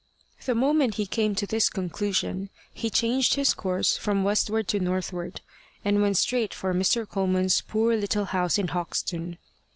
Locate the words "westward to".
4.23-4.79